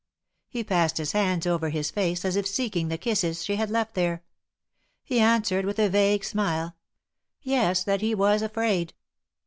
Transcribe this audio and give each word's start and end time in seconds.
He 0.47 0.63
passed 0.63 0.97
his 0.97 1.11
hands 1.11 1.45
over 1.45 1.69
his 1.69 1.91
face, 1.91 2.25
as 2.25 2.35
if 2.35 2.47
seeking 2.47 2.87
the 2.87 2.97
kisses 2.97 3.45
she 3.45 3.57
had 3.57 3.69
left 3.69 3.93
there. 3.93 4.23
He 5.03 5.19
answered, 5.19 5.63
with 5.63 5.77
a 5.77 5.89
vague 5.89 6.23
smile, 6.23 6.75
Yes, 7.43 7.83
that 7.83 8.01
he 8.01 8.15
was 8.15 8.41
afraid." 8.41 8.95